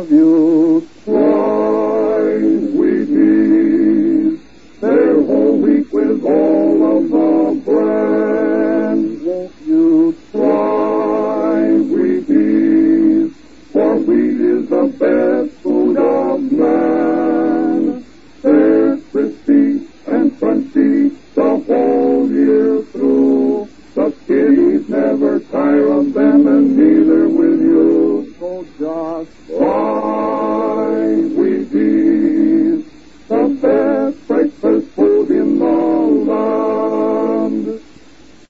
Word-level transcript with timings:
love 0.00 0.10
you. 0.10 0.49
house. 29.26 30.19